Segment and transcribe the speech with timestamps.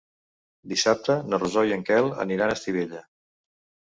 [0.69, 3.03] Dissabte na Rosó i en Quel aniran a Estivella.